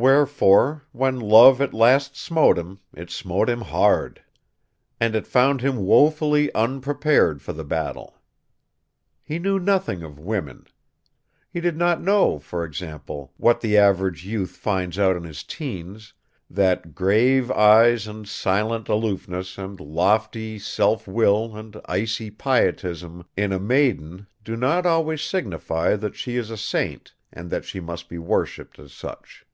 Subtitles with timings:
[0.00, 4.22] Wherefore, when love at last smote him it smote him hard.
[5.00, 8.14] And it found him woefully unprepared for the battle.
[9.24, 10.66] He knew nothing of women.
[11.50, 16.12] He did not know, for example, what the average youth finds out in his teens
[16.48, 23.58] that grave eyes and silent aloofness and lofty self will and icy pietism in a
[23.58, 28.18] maiden do not always signify that she is a saint and that she must be
[28.18, 29.44] worshiped as such.